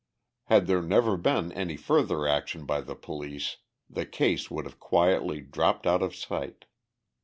[0.45, 3.57] Had there never been any further action by the police,
[3.87, 6.65] the case would have quietly dropped out of sight.